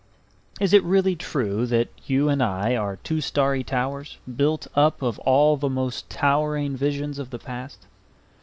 [0.59, 5.19] Is it really true that you and I are two starry towers built up of
[5.19, 7.85] all the most towering visions of the past?